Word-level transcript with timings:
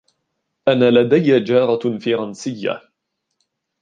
أنا 0.67 0.91
لدي 0.91 1.39
جارة 1.39 1.99
فرنسية. 1.99 2.81